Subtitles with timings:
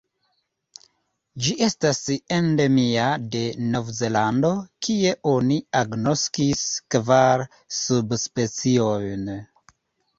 [1.47, 1.99] Ĝi estas
[2.37, 3.05] endemia
[3.37, 3.43] de
[3.77, 4.53] Novzelando,
[4.89, 7.49] kie oni agnoskis kvar
[7.85, 9.35] subspeciojn.